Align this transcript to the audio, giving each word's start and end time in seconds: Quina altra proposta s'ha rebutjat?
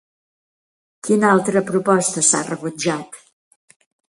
Quina 1.07 1.27
altra 1.33 1.63
proposta 1.69 2.25
s'ha 2.31 2.43
rebutjat? 2.51 3.25